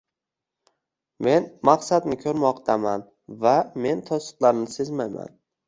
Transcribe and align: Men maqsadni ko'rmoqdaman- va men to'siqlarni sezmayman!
Men 1.27 1.45
maqsadni 1.69 2.17
ko'rmoqdaman- 2.25 3.05
va 3.45 3.55
men 3.87 4.05
to'siqlarni 4.11 4.69
sezmayman! 4.81 5.35